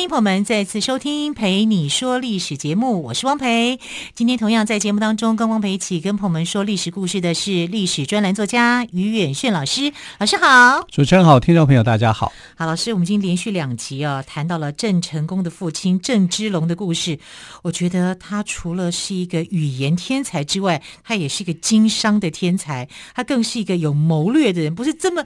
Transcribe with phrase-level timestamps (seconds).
[0.00, 3.78] 欢迎朋友们再次收听《陪你说历史》节目，我是汪培。
[4.14, 9.92] 今天同样在节目当中跟汪培一起跟朋友们说历史故事的是历史专栏作家于远炫老师。
[10.18, 12.32] 老师好，主持人好，听众朋友大家好。
[12.56, 17.18] 好，老师，我们今天连续两集啊，谈到了郑成功的父亲郑芝龙的故事。
[17.60, 25.22] 我觉得他除了是一个语言天才之外，他也是一个经商的天才，他更是一个有谋略的人，不是这么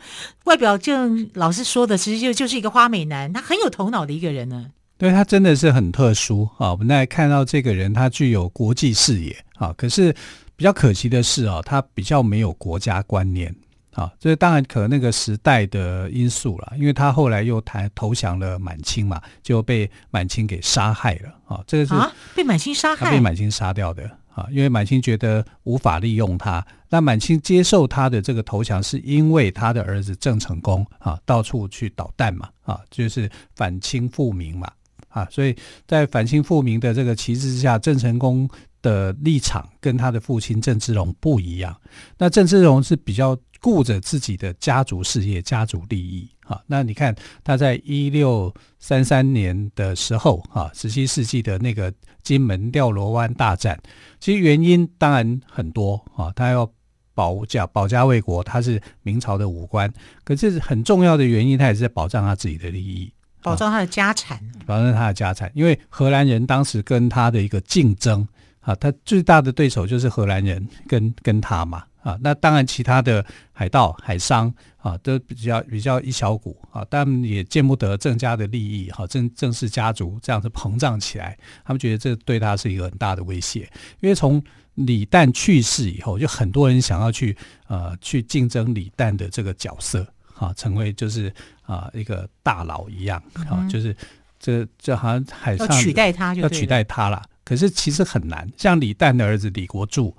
[0.47, 0.92] 外表就
[1.34, 4.64] 老师说的，其实就就是一个花美男，他很有头脑的一个人呢。
[5.05, 6.70] 对，他真的是很特殊啊！
[6.70, 10.11] 我们来看到这个人，他具有国际视野啊，可是
[10.56, 13.55] 比较可惜的是啊，他比较没有国家观念
[13.92, 14.11] 啊。
[14.19, 21.62] 这当然可能那个时代的因素了，因为他后来又谈投降了满清嘛，就被满清给杀害了啊。
[21.66, 26.66] 这个是啊，被满清杀害，被满清杀掉的啊，因为满清觉得无法利用他。
[26.89, 34.66] 那满清接受他的这个投降，是因为他的儿子郑成功啊，到处去捣蛋嘛啊，就是反清复明嘛。
[35.15, 38.48] 啊，所以在反清复明的这个旗帜之下，郑成功
[38.83, 41.75] 的立场跟他的父亲郑芝龙不一样。
[42.19, 46.29] 那郑芝龙是比较顾着自己的家族事业、家族利益。
[46.45, 51.91] 啊，那你看他在一六三三年的时候，啊，十七世纪的那个
[52.23, 53.81] 金门吊罗湾大战，
[54.20, 56.70] 其实原因当然很多啊，他要
[57.15, 59.91] 保家保家卫国，他是明朝的武官，
[60.23, 63.11] 可是很重要的原因，他也是在保障他自己的利益。
[63.44, 68.27] 保障他的家产，保障他的家产，因为荷兰人当时跟他的一个竞争
[68.60, 84.42] 啊，他最大的对手就是荷兰人跟跟他嘛啊，那当然其他的海盗、海商啊都比较比较一小股啊，但也见不得郑家的利益哈，郑郑氏家族这样子膨胀起来，他们觉得这对他是一个很大的威胁，因为从
[84.74, 87.36] 李旦去世以后，就很多人想要去
[87.68, 90.06] 呃去竞争李旦的这个角色。
[90.34, 93.96] 啊，成为就是啊一个大佬一样啊，就是
[94.39, 97.22] 这这好像海上要取代他就要取代他了。
[97.45, 100.17] 可是其实很难，像李旦的儿子李国柱，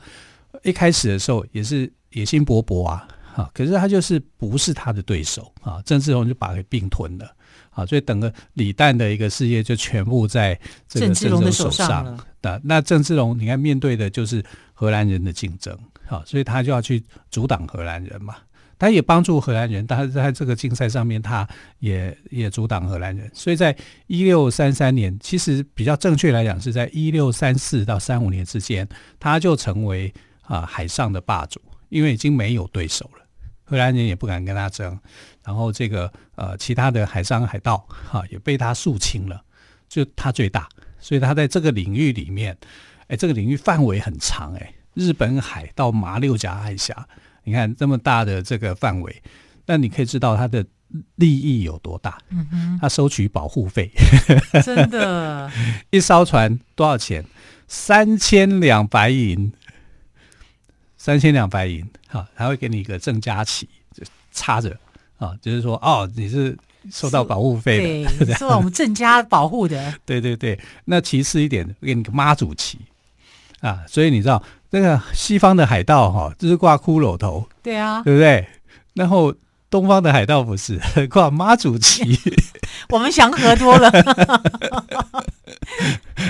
[0.64, 7.26] 一开始的时候也是野心勃勃啊，啊，可是他就是不是他的对手啊，郑芝龙就把他给并吞了
[7.72, 10.54] 啊，所以整个李旦的一个事业就全部在
[10.88, 12.26] 这个郑芝龙的手上了。
[12.42, 14.44] 那那郑芝龙你看面对的就是
[14.74, 15.76] 荷兰人的竞争
[16.08, 18.36] 啊，所以他就要去阻挡荷兰人嘛。
[18.78, 21.48] 他也帮助荷兰人，但是在这个竞赛上面，他
[21.80, 23.30] 也也阻挡荷兰人。
[23.34, 23.76] 所以在
[24.08, 28.88] 一六三三年，其实比较正确来讲，是在一六三四到三五年之间，
[29.20, 33.26] 他就成为啊海上的霸主，因为已经没有对手了，
[33.64, 35.00] 荷兰人也不敢跟他争。
[35.44, 39.42] 然后这个呃其他的海上海盗哈、也被他肃清了，
[39.88, 40.68] 就他最大，
[41.00, 42.58] 所以他在这个领域里面，
[43.08, 47.08] 哎，这个领域范围很长，哎，日本海到马六甲海峡。
[47.46, 49.22] 你看这么大的这个范围，
[49.68, 50.66] 那你可以知道他的
[51.16, 52.18] 利益有多大。
[52.30, 53.92] 嗯哼，他收取保护费，
[54.64, 55.50] 真的，
[55.92, 57.24] 一艘船多少钱？
[57.68, 59.52] 三千两白银，
[60.98, 61.88] 三千两白银。
[62.08, 64.76] 好，他会给你一个郑家旗，就插着
[65.18, 66.58] 啊，就是说哦，你是
[66.92, 69.94] 收到保护费的，受到我们郑家保护的。
[70.04, 72.80] 对对对，那其次一点，给你个妈祖旗
[73.60, 74.42] 啊，所以你知道。
[74.72, 78.46] 那个西方的海盗哈，就是挂骷髅头，对啊，对不对？
[78.94, 79.34] 然后
[79.70, 82.20] 东方的海盗不是 挂妈祖旗，
[82.90, 83.92] 我们祥和多了，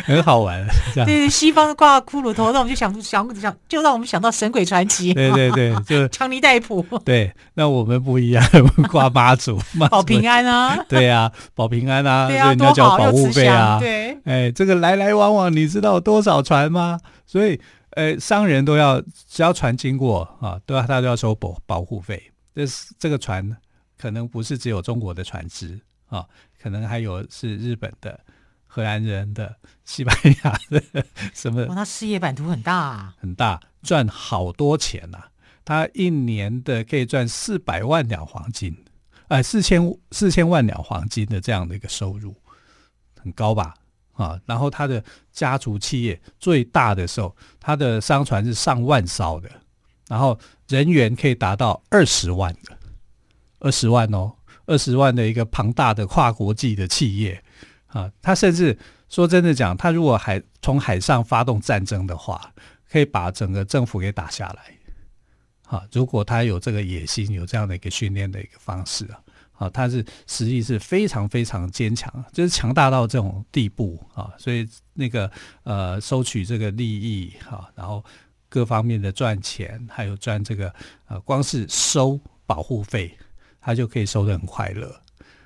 [0.06, 0.66] 很好玩。
[0.94, 5.14] 对对，西方挂骷髅头，那我们就想想想，就让我们想到神鬼传奇。
[5.14, 6.84] 对对对，就强尼戴普。
[7.04, 10.84] 对，那我们不一样，我们挂妈祖，保平安啊。
[10.90, 13.78] 对啊，保平安啊，对啊，所以你要交保护费啊。
[13.80, 17.00] 对，哎，这个来来往往，你知道多少船吗？
[17.26, 17.60] 所以。
[17.96, 22.32] 呃，商人都要，只要船经过啊，都要他都要收保保护费。
[22.54, 23.58] 这是这个船
[23.98, 26.26] 可能不是只有中国的船只啊，
[26.62, 28.20] 可能还有是日本的、
[28.68, 29.56] 荷兰人的、
[29.86, 30.84] 西班牙的
[31.34, 31.66] 什么。
[31.66, 35.32] 哇，他事业版图很大啊，很大，赚好多钱呐、啊！
[35.64, 38.86] 他一年的可以赚四百万两黄金，
[39.30, 39.82] 呃，四千
[40.12, 42.36] 四千万两黄金的这样的一个收入，
[43.22, 43.74] 很高吧？
[44.16, 49.50] 啊，然后他的家族企业最大的时候，他的商船是上万艘的，
[50.08, 52.78] 然后人员可以达到二十万的，
[53.60, 54.34] 二十万哦，
[54.66, 57.44] 二十万的一个庞大的跨国际的企业
[57.88, 58.78] 啊，他甚至
[59.10, 62.54] 说真的讲，他如果海从海上发动战争的话，
[62.90, 64.76] 可以把整个政府给打下来。
[65.68, 69.20] 啊，如果他有这个野心，有这样的一个训练的一个方式啊，
[69.58, 75.32] 好，他是实力是非常非常坚强，就是强大到这种地步啊，所以那个
[75.64, 78.04] 呃，收取这个利益哈，然后
[78.50, 80.74] 各方面的赚钱，还有赚这个
[81.08, 83.18] 呃，光是收保护费，
[83.62, 84.94] 他就可以收得很快乐，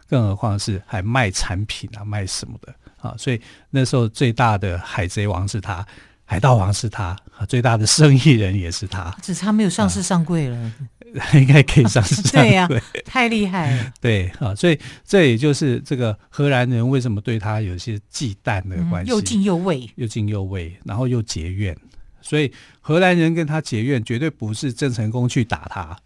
[0.08, 3.40] 更何况是还卖产品啊，卖什么的啊，所以
[3.70, 5.86] 那时候最大的海贼王是他。
[6.32, 7.18] 海盗王是他，
[7.48, 10.74] 最大的生意人也是他，只是他没有上市上柜了，啊、
[11.34, 12.22] 应该可以上市。
[12.32, 13.94] 对呀、啊，太厉害了。
[14.02, 21.76] 对啊，所以这也就是这个荷兰人为什么对他有些忌惮的关系，嗯、又敬又畏，又敬又畏，然后又结怨。
[22.22, 22.52] 所以
[22.82, 25.98] 荷兰人跟他结怨，绝对不是郑成功去打他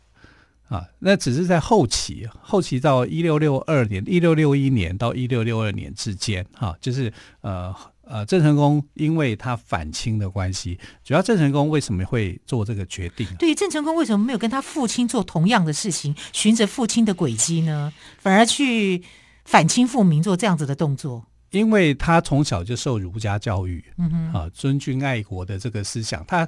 [0.67, 7.11] 啊，那只是在后期，后期到一六六二年、一六六一年到一六六二年之间，哈、啊，就是
[7.41, 7.73] 呃。
[8.05, 13.25] 呃，郑成功因为他反清的关系，主要郑成功为什么会做这个决定？
[13.39, 17.93] 对，郑成功为什么没有跟他父亲做同样的事情，循着父亲的轨迹呢？
[18.19, 19.01] 反而去
[19.45, 21.25] 反清复明做这样子的动作？
[21.51, 26.45] 因为他从小就受儒家教育，嗯哼，啊，尊君爱国的这个思想，他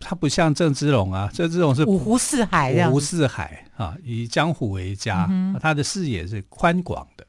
[0.00, 5.28] 他不像郑芝龙啊，郑芝龙是五湖四海，五湖四海啊，以江湖为家，
[5.60, 7.26] 他的视野是宽广的，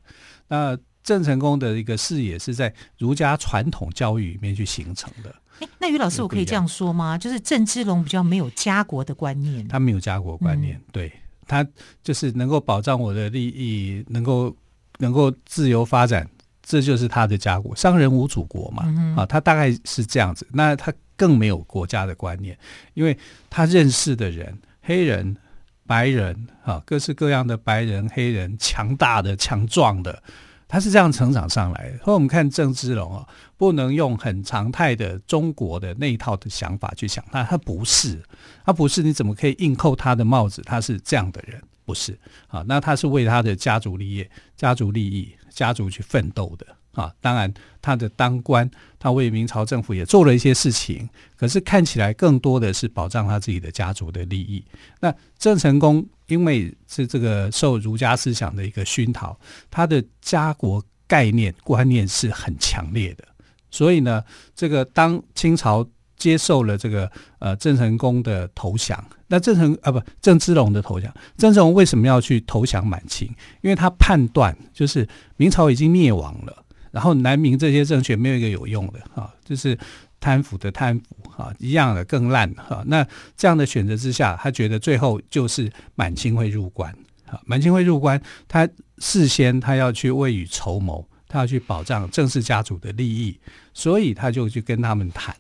[0.47, 0.77] 那。
[1.07, 5.33] 郑成功的一个视野是在儒家传统教育里面去形成的。
[5.79, 7.17] 那于老师，我可以这样说吗？
[7.17, 11.09] 就是郑芝龙比较没有家国的观念，他没有家国观念，嗯、对
[11.47, 11.65] 他
[12.03, 14.53] 就是能够保障我的利益，能够
[14.97, 16.29] 能够自由发展，
[16.61, 17.73] 这就是他的家国。
[17.73, 20.45] 商人无祖国嘛，嗯、啊，他大概是这样子。
[20.51, 22.59] 那他更没有国家的观念，
[22.95, 23.17] 因为
[23.49, 25.37] 他认识的人，黑人、
[25.85, 30.21] 白人，啊，各式各样的白人、黑人，强大的、强壮的。
[30.67, 31.97] 他是这样成长上来的。
[31.99, 33.27] 所以我们看郑芝龙啊，
[33.57, 38.21] 不能用很常态的中国的那一套的想法去想他，他不是，
[38.65, 40.61] 他不是，你怎么可以硬扣他的帽子？
[40.63, 42.17] 他是这样的人，不是
[42.47, 42.63] 啊？
[42.67, 46.65] 那他是为他的家族立业、家族利益、家族去奋斗的。
[46.97, 48.67] 啊，当然，他的当官，
[48.97, 51.07] 他为明朝政府也做了一些事情，
[51.37, 54.65] 可是看起来更多的是保障他自己的家族的利益。
[54.99, 59.39] 那郑成功因为是这个受儒家思想的一个熏陶，
[59.69, 63.23] 他的家国概念观念是很强烈的，
[63.69, 64.23] 所以呢，
[64.55, 73.27] 这个当清朝接受了这个呃郑成功的投降，那郑成啊不郑芝龙的投降，郑芝龙为什么要去投降满清？
[73.61, 76.63] 因为他判断就是明朝已经灭亡了。
[76.97, 79.77] 然后南明这些政权没有一个有用的啊，就是
[80.19, 82.83] 贪腐的贪腐啊，一样的更烂哈。
[82.87, 83.05] 那
[83.35, 86.91] 这样的选择之下，他觉得最后就是满清会入关
[87.27, 88.67] 啊，满清会入关，他
[88.97, 93.39] 事先他要去未雨绸缪，他要去保障郑氏家族的利益，
[93.75, 95.35] 所以他就去跟他们谈。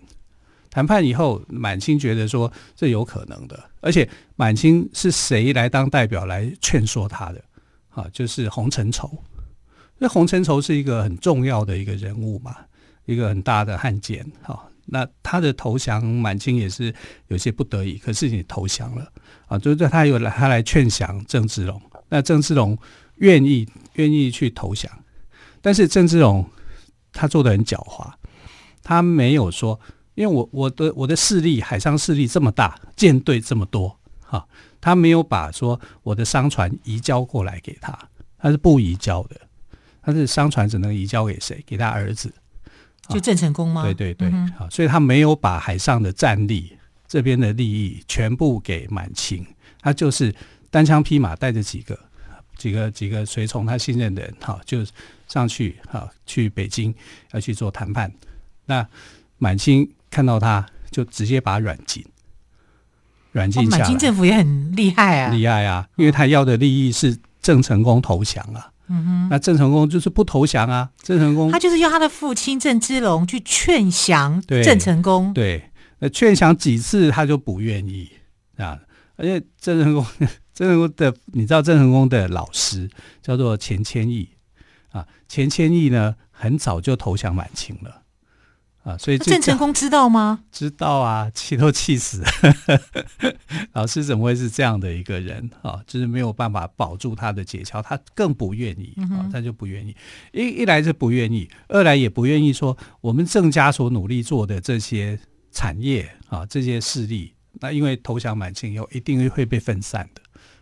[0.69, 7.43] 谈判以后，满清觉得说这有可能的，而且满清是谁来当代表来劝说他的
[7.89, 8.05] 啊？
[8.13, 9.09] 就是洪承畴。
[9.97, 12.55] 那洪承畴是一个很重要的一个人物嘛，
[13.05, 14.25] 一个很大的汉奸。
[14.41, 16.93] 哈，那他的投降，满清也是
[17.27, 19.11] 有些不得已，可是你投降了
[19.47, 21.81] 啊，就是他有来，他来劝降郑芝龙。
[22.09, 22.77] 那郑芝龙
[23.15, 24.91] 愿意愿意去投降，
[25.61, 26.47] 但是郑芝龙
[27.11, 28.11] 他做的很狡猾，
[28.83, 29.79] 他没有说，
[30.13, 34.47] 因为我我的我的势力海上势力这么大，舰队这么多，哈，
[34.79, 37.97] 他没有把说我的商船移交过来给他，
[38.37, 39.35] 他是不移交的。
[40.07, 41.61] 他是商船只能移交给谁？
[41.67, 42.33] 给他儿子，
[43.09, 43.83] 就郑成功吗？
[43.83, 46.77] 对对对，嗯、所以他没有把海上的战力
[47.09, 49.45] 这边的利益全部给满清，
[49.81, 50.33] 他就是
[50.71, 51.99] 单枪匹马带着几个
[52.55, 54.79] 几个几个随从他信任的人，哈，就
[55.27, 56.95] 上去哈去北京
[57.33, 58.09] 要去做谈判。
[58.65, 58.87] 那
[59.37, 62.01] 满清看到他就直接把他软禁，
[63.33, 63.79] 软禁下来。
[63.79, 68.71] 满清政府也很厉害啊，厉害啊，因为他要的利益是郑成功投降啊。
[68.89, 70.89] 嗯哼，那郑成功就是不投降啊！
[71.01, 75.33] 郑成功他就是用他的父亲郑芝龙去劝降郑成功。
[75.33, 78.09] 对，那劝降几次他就不愿意
[78.57, 78.79] 啊！
[79.17, 80.05] 而且郑成功，
[80.53, 82.89] 郑成功的你知道郑成功的老师
[83.21, 84.29] 叫做钱谦益
[84.91, 88.03] 啊，钱谦益呢很早就投降满清了。
[88.87, 90.45] 啊，所以郑成功知道吗？
[90.49, 92.27] 知道啊， 气都气死了。
[93.73, 95.81] 老师怎么会是这样的一个人啊？
[95.85, 99.93] 就是没有办法保住他的解桥，他更不愿意啊，他就不愿意。
[100.31, 105.19] 一一来是不愿意，二来也不愿意说我们郑家所努力做的这些
[105.51, 110.21] 产业啊，这些势力，那因为投降满清以后，一定会被分散的。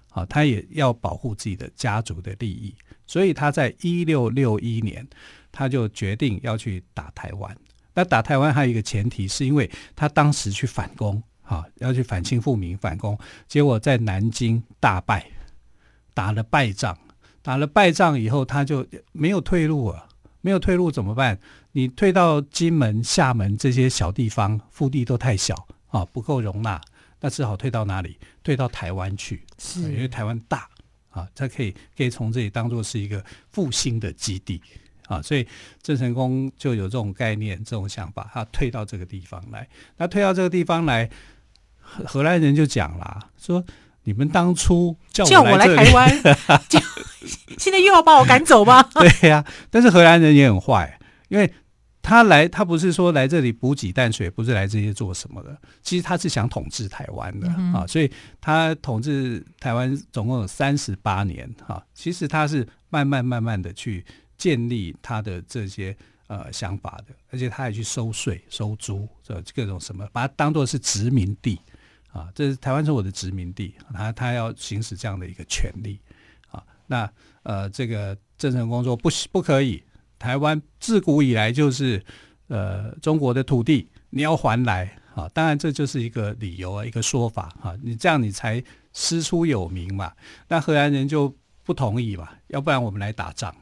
[0.09, 2.73] 啊，他也要保护自己的家族的利益，
[3.05, 5.05] 所以他在一六六一年，
[5.51, 7.55] 他就决定要去打台湾。
[7.95, 15.25] 那打台湾还有一个前提，是因为他当时去反攻，啊，要去反清复明反攻，结果在南京大败，
[16.13, 16.95] 打了败仗，
[17.41, 20.07] 打了败仗以后，他就没有退路了，
[20.41, 21.39] 没有退路怎么办？
[21.71, 25.55] 你退到金门、厦门这些小地方，腹地都太小
[25.87, 26.79] 啊，不够容纳，
[27.21, 28.19] 那只好退到哪里？
[28.43, 30.69] 退到台湾去，是因为台湾大。
[31.09, 34.61] 啊，他可以可以从这里当做是一个复兴的基地
[35.07, 35.47] 啊，所以
[35.81, 39.67] 郑成功就有这种概念、这种想法，他退到这个地方来。
[39.97, 41.09] 那退到这个地方来，
[41.79, 43.63] 荷荷兰人就讲了，说
[44.03, 46.37] 你们当初叫我来，叫我来台湾，
[47.57, 48.83] 现在又要把我赶走吗？
[48.93, 51.51] 对呀、啊，但是荷兰人也很坏，因为。
[52.07, 55.57] 他来，他不是说来这里补给淡水，不是来这些做什么的。
[55.81, 58.07] 其实他是想统治台湾的、嗯、啊，所以
[58.39, 61.83] 他统治台湾总共有三十八年哈、啊。
[61.95, 64.05] 其实他是慢慢慢慢的去
[64.37, 65.95] 建立他的这些
[66.27, 71.59] 呃想法的，而且他还去收税、收租，这各种什么，把它当做是殖民地
[72.11, 72.29] 啊。
[72.35, 75.99] 这是台湾是我的殖民地，他他要行使这样的一个权利
[76.49, 76.63] 啊。
[76.87, 77.09] 那
[77.43, 79.83] 呃，这个郑成功说不不可以。
[80.17, 82.03] 台湾自古以来就是
[82.47, 85.29] 呃中国的土地，你要还来啊！
[85.33, 88.63] 当然这就是一个理由啊，一个说法啊，你这样你才
[88.93, 90.11] 师出有名嘛。
[90.47, 93.53] 那荷兰人就不同意嘛，要不然我们来打仗，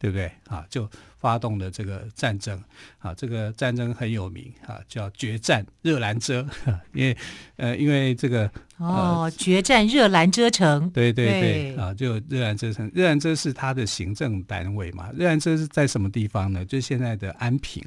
[0.00, 0.66] 对不对啊？
[0.68, 2.60] 就发动了这个战争
[2.98, 6.44] 啊，这个战争很有名啊，叫决战热兰遮，
[6.94, 7.16] 因为
[7.56, 8.50] 呃因为这个。
[8.78, 11.40] 哦，决战热兰遮城，对对对，
[11.74, 15.10] 对啊，就热兰遮城，热兰遮是它的行政单位嘛。
[15.12, 16.64] 热兰遮是在什么地方呢？
[16.64, 17.84] 就是现在的安平，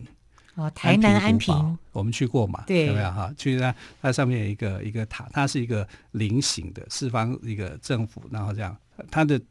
[0.53, 2.63] 哦，台南安平，安平我们去过嘛？
[2.67, 3.33] 对，有没有哈？
[3.35, 8.77] 去它它上面有一个一个塔，它是一个菱形的四方一个政府，然后这样，
[9.09, 9.41] 它的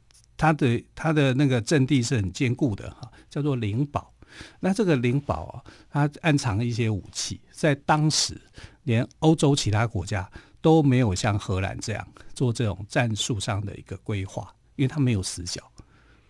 [0.42, 4.12] 它的它的那个阵地是很坚固的哈，叫做灵宝。
[4.60, 8.40] 那这个灵宝啊，它暗藏一些武器，在当时
[8.82, 10.28] 连欧洲其他国家。
[10.62, 15.60] 都没有像荷兰这样做这种战术上的一个规划，因为他没有死角，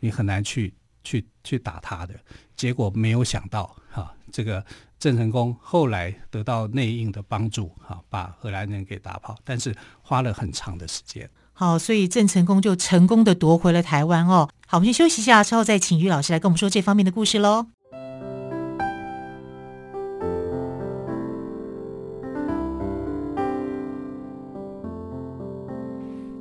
[0.01, 0.73] 你很难去
[1.05, 2.19] 去去打他的。
[2.57, 4.65] 结果没有想到，哈、这个
[4.99, 11.29] 郑成功后来得到内应的帮助，哈、把荷兰人给打跑，但是花了很长的时间。
[11.63, 14.49] 好，所以郑成功就成功的夺回了台湾哦。
[14.67, 17.67] 好，我们先休息一下，之后再请于老师来跟我们说这方面的故事喽。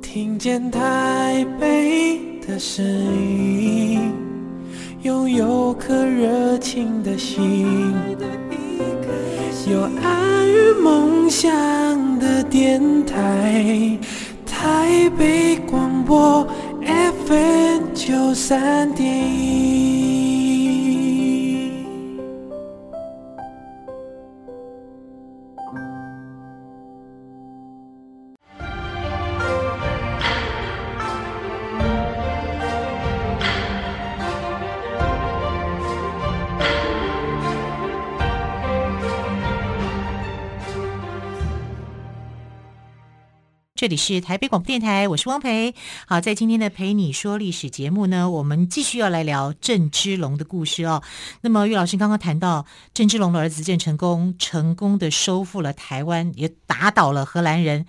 [0.00, 4.12] 听见台北的声音，
[5.02, 7.94] 拥有颗热情的心，
[9.70, 13.96] 有爱与梦想的电台，
[14.62, 16.46] 台北广播
[16.86, 20.11] FM 九三点。
[43.82, 45.74] 这里是台北广播电台，我是汪培。
[46.06, 51.02] 好，在今天的陪你说历史节目呢，我们继续要来聊郑芝龙的故事哦。
[51.40, 57.84] 那么，岳老师刚刚谈到郑芝龙的儿子郑成功成功的收复了台湾，也打倒了荷兰人。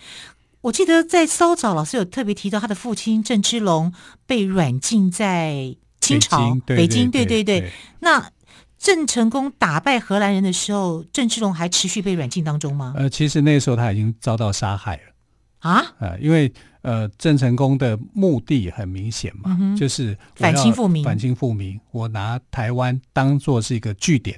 [0.61, 3.93] 我记得在稍早，老师有特别提到他的父亲郑芝龙
[4.25, 7.71] 被软禁在清朝北京，对对对。
[7.99, 8.31] 那
[8.79, 12.95] 郑成功打败荷兰人的时候，郑芝龙还持续被软禁当中吗？
[12.97, 15.12] 呃，其实那时候他已经遭到杀害了。
[15.63, 16.51] 啊，呃，因为
[16.81, 21.01] 呃，郑成功的目的很明显嘛，嗯、就是反清复明。
[21.01, 24.37] 反清复明，我拿台湾当做是一个据点，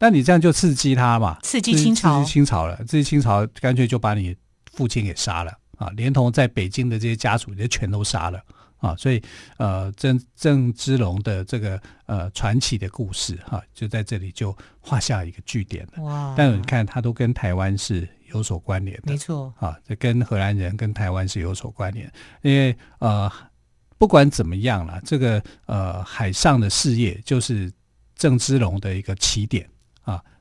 [0.00, 4.34] 那你这样就刺激他嘛，刺激清朝，刺激清朝了，刺激清朝，干脆就把你
[4.72, 8.42] 父亲给杀了啊，连同在北京的这些家属也全都杀了
[8.78, 9.22] 啊，所以
[9.58, 16.02] 呃，郑郑芝龙的这个呃传奇的故事哈、啊，就在这里就画下一个句点了。
[16.02, 16.34] 哇！
[16.36, 18.08] 但你看，他都跟台湾是。
[18.34, 22.12] 有所关联的，没错啊，这跟荷兰人跟台湾是有所关联，
[22.42, 23.30] 因为呃，
[23.96, 27.72] 不管怎么样了，这个呃海上的事业就是
[28.16, 29.68] 郑芝龙的一个起点。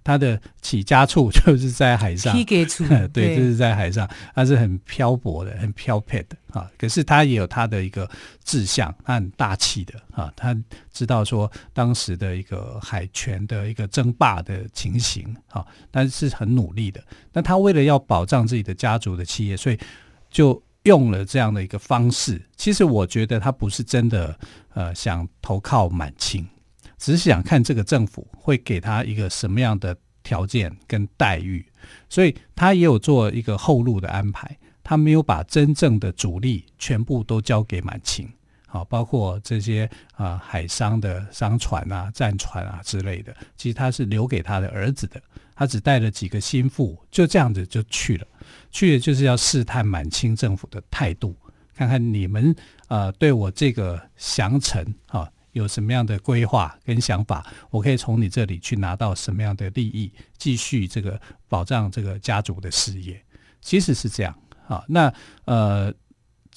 [0.04, 6.70] 他的起家处 就是在海上， 对，对，就是在海上，他是很漂泊的，很漂泊的啊。
[6.78, 8.10] 可是他也有他的一个
[8.44, 10.32] 志向，他很大气的啊。
[10.36, 10.56] 他
[10.92, 17.04] 知道说当时的一个海权的一个争霸的情形啊，但是很努力的。
[17.32, 19.80] 那他为了要保障自己的家族的企业，所以
[20.30, 22.42] 就用了这样的一个方式。
[22.58, 24.38] 其实我觉得他不是真的
[24.74, 26.46] 呃想投靠满清。
[27.04, 29.94] 只想看这个政府会给他一个什么样的
[30.24, 31.66] 条件跟待遇，
[32.08, 34.58] 所以他也有做一个后路的安排。
[34.82, 38.32] 他没有把真正的主力全部都交给满清，
[38.68, 45.22] 好，包括这些啊海商的商船啊、战船啊之类的，其实他是留给他的儿子的。
[45.56, 48.26] 他只带了几个心腹，就这样子就去了。
[48.72, 51.36] 去了就是要试探满清政府的态度，
[51.76, 52.56] 看看你们
[52.88, 63.20] 呃对我这个降臣啊有什么样的规划跟想法，我可以从你这里去拿到什么样的利益，继续这个保障这个家族的事业。
[63.62, 64.36] 其实是这样。
[64.68, 65.94] 啊，那呃，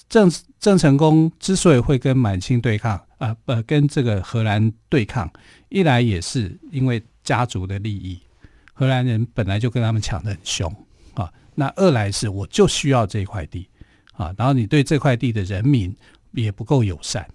[0.09, 5.29] 郑郑成功之所以会跟满清对抗啊，不、呃、跟这个荷兰对抗，
[5.69, 8.21] 一来也是因为家族的利益，
[8.73, 10.73] 荷兰人本来就跟他们抢得很凶
[11.15, 11.31] 啊。
[11.57, 13.69] 那二来是我就需要这块地
[14.13, 15.95] 啊，然后你对这块地的人民
[16.31, 17.29] 也不够友善。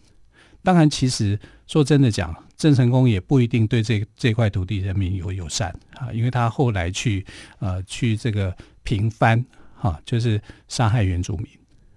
[0.63, 7.25] 当然，其实说真的讲，郑成功也不一定对这这块土地人民有友善啊，因为他后来去
[7.59, 9.43] 呃去这个平番。
[9.81, 11.47] 啊，就是杀害原住民，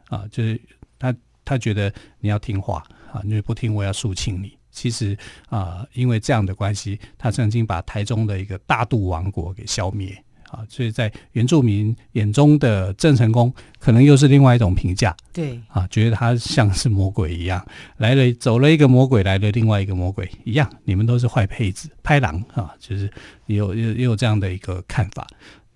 [0.09, 0.59] 啊，就是
[0.99, 4.57] 他他觉得你要听话啊，你不听我要肃清你。
[4.71, 5.15] 其实
[5.51, 10.17] 啊，因为这样的关系，他曾经把台中的一个大肚王国给消灭
[10.55, 15.15] 啊，所以在原住民眼中的郑成功，可能又是另外一种评价。
[15.33, 17.65] 对，啊，觉得他像是魔鬼一样，
[17.97, 23.11] 来了走了一个魔鬼，来了另外一个魔鬼一样，你们都是坏胚子、拍狼啊，就是
[23.47, 25.27] 也有也有这样的一个看法。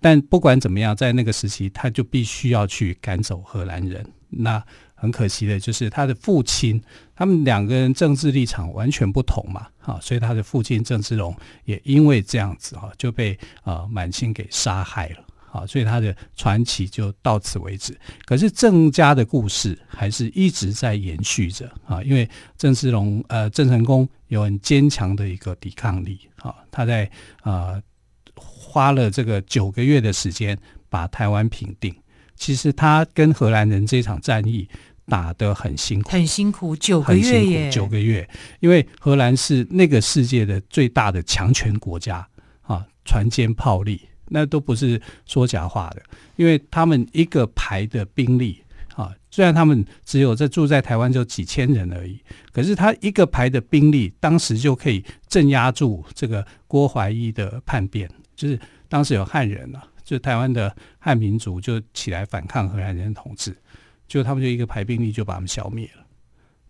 [0.01, 4.05] 但不管怎么样，在那个时期，他就必须要去赶走荷兰人。
[4.29, 4.63] 那
[4.99, 6.81] 很可惜的就是他的父亲，
[7.15, 17.97] 他们两个人政治立场完全不同嘛，啊，所以他的父亲郑芝龙也因为这样子啊，就被啊满清给杀害了，啊，所以他的传奇就到此为止。
[18.25, 27.09] 可是郑家的故事还是一直在延续着啊，因为郑芝龙呃郑成功有很坚强的一个抵抗力啊，他在
[27.41, 27.81] 啊。
[28.41, 30.57] 花了这个九个月的时间
[30.89, 31.93] 把台湾平定。
[32.35, 34.69] 其实他跟荷兰人这场战役
[35.09, 38.27] 打得很辛苦，很辛苦，九个月耶，九个月。
[38.59, 42.25] 因为荷兰是那个世界的最大的强权国家
[42.61, 46.01] 啊，船坚炮利，那都不是说假话的。
[46.35, 48.63] 因为他们一个排的兵力
[48.95, 52.19] 啊，虽然他们只有在住在台湾就几千人而已，
[52.53, 58.09] 可是他一个排的兵力，当时就可以镇压住这个郭怀一的叛变。
[58.35, 63.53] 就是当时有汉人啊，就台湾的汉民族就起来反抗荷兰人统治，
[64.09, 66.03] 就他们就一个排兵力就把他们消灭了，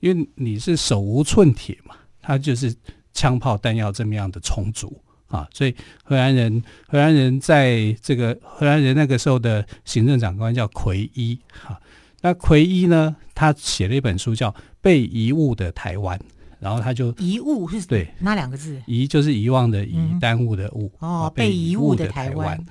[0.02, 2.76] 因为你是手无寸铁嘛，他就是
[3.14, 5.74] 枪炮弹药这么样的充足啊，所以
[6.04, 11.80] 荷兰人荷兰人在这个荷兰人那个时候的行政长官叫奎伊啊，
[12.22, 16.20] 那奎伊呢，他写了一本书叫《被遗物的台湾》。
[16.60, 18.82] 然后他就遗物是对哪两个字？
[18.86, 20.92] 遗就是遗忘的遗，嗯、耽误的误。
[21.00, 22.62] 哦，被遗误的台湾。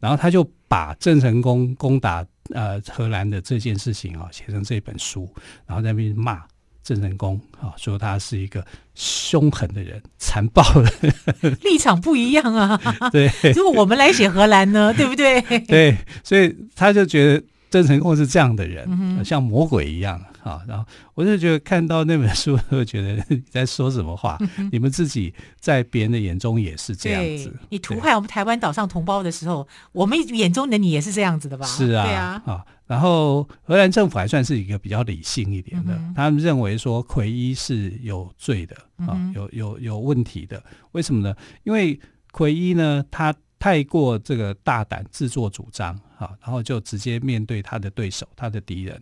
[0.00, 5.28] 然后他就把郑成功攻打呃荷兰的这件事情啊写成这本书，
[5.66, 6.42] 然后在那边骂
[6.82, 11.14] 郑成功啊，说他是一个凶狠的人、残暴的人。
[11.62, 12.80] 立场不一样啊。
[13.10, 15.40] 对，如果我们来写荷兰呢， 对不对？
[15.66, 20.18] 对，所以他就觉得郑成功是这样的人，嗯、像魔鬼一样。
[20.48, 20.84] 啊，然后
[21.14, 24.38] 我就觉得看到那本书，就觉得你在说什么话？
[24.72, 27.54] 你们自己在别人的眼中也是这样子。
[27.68, 31.66] 你屠害我们台湾岛上同胞的时候，我们眼中的你也是这样子的吧？
[31.66, 32.42] 是啊，对啊。
[32.46, 38.74] 啊，然后荷兰政府还算是一个比较理性一点的，嗯、他们认为说奎伊是有罪的
[39.06, 40.62] 啊，有有有问题的。
[40.92, 41.36] 为什么呢？
[41.64, 42.00] 因为
[42.32, 48.98] 奎伊呢，他太过这个大胆、自作主张啊，然后就直接面对他的对手、他的敌人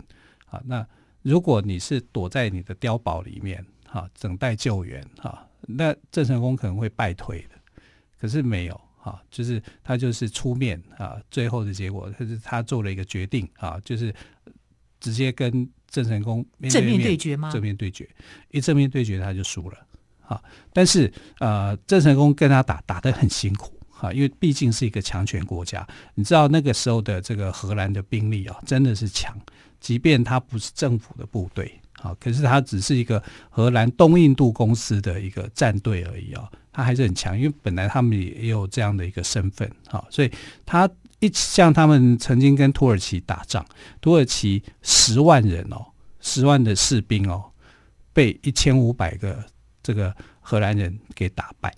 [0.50, 0.84] 啊，那。
[1.26, 7.56] 如果你是躲在你的碉堡里面，哈，等待救援，哈，那郑成功可能会败退的。
[8.16, 14.14] 可是没有，哈，就是他就是出面，啊，最后的结果，他是他做了一个决定，啊，就是
[15.00, 17.50] 直接跟郑成功面对面正面对决吗？
[17.50, 18.08] 正面对决，
[18.52, 19.84] 一正面对决他就输了，
[20.20, 20.40] 啊，
[20.72, 29.34] 但是呃，郑成功跟他打打得很辛苦，哈，因为毕竟是一个强权国家，你知道那个时候的这个荷兰的兵力啊，真的是强。
[29.80, 40.30] 即便他不是政府的部队，啊，可是他只是一个荷兰东印度公司的一个战队而已啊，他还是很强，因为本来他们也有这样的一个身份，啊，所以
[40.64, 40.88] 他
[41.20, 43.64] 一像他们曾经跟土耳其打仗，
[44.00, 45.84] 土耳其十万人哦，
[46.20, 47.44] 十万的士兵哦，
[48.12, 49.44] 被一千五百个
[49.82, 51.72] 这个荷兰人给打败，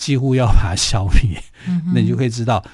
[0.00, 2.64] 几乎要把它消灭，嗯、那你就可以知道，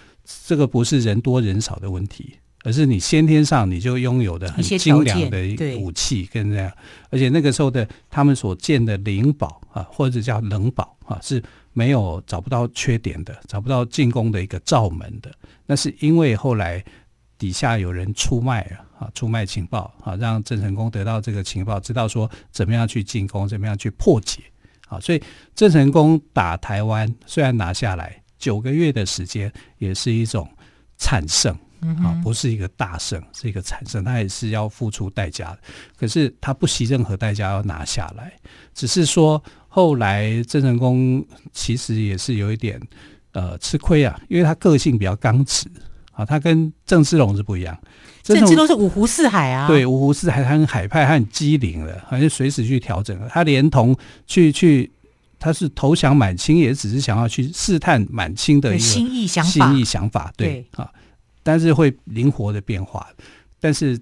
[0.47, 2.39] 这个不是人多人少的问题。
[2.65, 6.73] 而是你先天上你就拥有的很精良的武器跟这样，
[7.11, 11.41] 而且那个时候的他们所建的灵堡啊，或者叫冷堡啊，是
[11.73, 15.33] 没有找不到缺点的，找不到进攻的一个罩门的，
[15.65, 16.85] 那是因为后来
[17.39, 24.41] 底下有人出卖了啊，出卖情报啊，让郑成功得到这个情报，知道说怎么样去进攻，怎么样去破解
[24.87, 25.22] 啊，所以
[25.55, 30.49] 郑成功打台湾虽然拿下来九个月的时间，也是一种
[30.96, 31.57] 惨胜。
[32.03, 35.59] 啊，不是一个大胜，是一个惨胜，他也是要付出代价的。
[35.96, 38.33] 可是他不惜任何代价要拿下来，
[38.75, 42.81] 只是说后来郑成功其实也是有一点
[43.33, 45.70] 呃吃亏啊，因为他个性比较刚直
[46.16, 47.79] 啊，他跟郑芝龙是不一样。
[48.22, 53.16] 郑芝龙是五湖四海啊，对，五湖四海，他很海派，他很机灵的，好像随时去调整。
[53.29, 53.94] 他连同
[54.26, 54.90] 去去，
[55.38, 60.90] 他是投降满清，也只是想要去试探满清的一个心意想法，心意想法，对啊。
[61.42, 63.07] 但是会灵活的变化，
[63.61, 63.96] 但是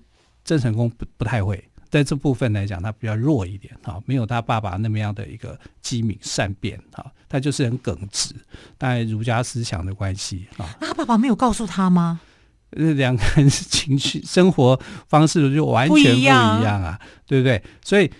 [0.45, 1.63] 郑成功不不太会，
[1.95, 8.35] 在这部分来讲，他比较弱一点哈，没有他爸爸那么样的一个机敏善变哈，他就是很耿直，
[8.77, 10.67] 大概儒家思想的关系啊。
[10.81, 12.19] 那他爸爸没有告诉他吗？
[12.77, 14.77] 呃，两个人情绪生活
[15.07, 16.37] 方式就完全不一样
[16.83, 17.63] 啊，对不对？
[17.85, 18.11] 所以。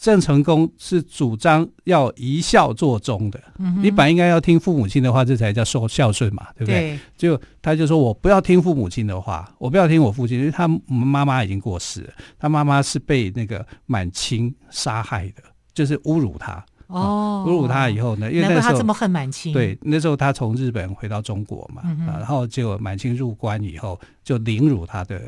[0.00, 6.96] 郑成功是主张要以孝作忠的，嗯、你本来应该要听父母亲的话，这才叫孝孝顺嘛，对不对？
[6.96, 15.42] 对，就他就说我不要听父母亲的话，我不要听我父亲，因为他妈妈已经过世了，他妈妈是被那个满清杀害的，
[15.74, 16.64] 就是侮辱他。
[16.86, 25.20] 哦，侮辱他以后呢，因为那时候他这么恨满清，对，那时候他从日本回到中国嘛，嗯、然后结果满清入关以后就凌辱他的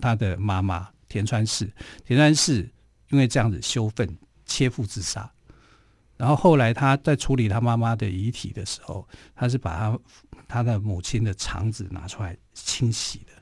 [0.00, 1.70] 他的妈妈田川氏，
[2.06, 2.66] 田川氏。
[3.14, 5.30] 因为这样子羞愤，切腹自杀。
[6.16, 9.98] 然后后来他在处理他妈妈的遗体的时候，他是把他
[10.48, 13.32] 他的母亲的肠子拿出来清洗的。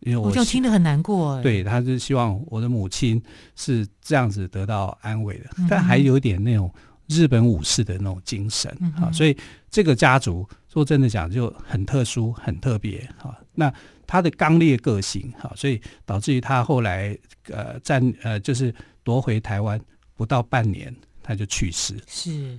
[0.00, 1.42] 因为我就听得很难过。
[1.42, 3.22] 对，他是希望我的母亲
[3.54, 6.72] 是这样子得到安慰的，嗯、但还有点那种
[7.06, 9.12] 日本武士的那种精神、嗯、啊。
[9.12, 9.36] 所以
[9.68, 13.38] 这个家族说真的讲就很特殊、很特别啊。
[13.54, 13.70] 那。
[14.06, 19.80] 他的刚烈个性，哈，所以导致于他后来呃战呃就是夺回台湾
[20.16, 21.94] 不到半年他就去世。
[22.06, 22.58] 是，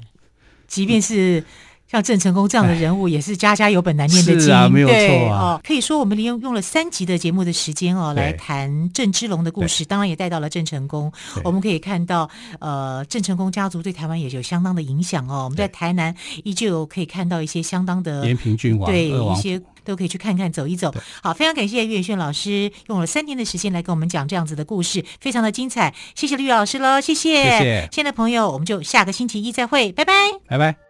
[0.67, 1.43] 即便是
[1.89, 5.39] 像郑成功这样的人物，也是家家有本难念的经，是啊，没有错啊。
[5.39, 11.11] 哦，可以说我们利用用了三集的节目的时间哦，来谈郑芝龙的故事，当然也带到了郑成功。
[11.43, 15.43] 我们可以看到，呃，郑成功家族对台湾也有相当的影响哦。
[15.45, 19.61] 我们在台南依旧可以看到一些相当的延平郡王，对一些。
[19.85, 20.91] 都可以去看看走一走。
[21.21, 25.93] 好，非常感谢岳轩老师用了三天的时间来跟我们讲这样子的故事，非常的精彩。
[26.15, 27.43] 谢谢绿老师喽，谢谢。
[27.43, 27.89] 谢谢。
[27.91, 30.13] 亲爱的朋友，我们就下个星期一再会，拜拜，
[30.47, 30.84] 拜拜。